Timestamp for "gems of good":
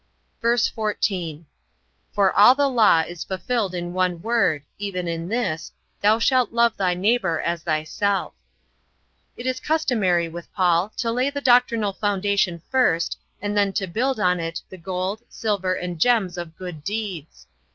15.99-16.83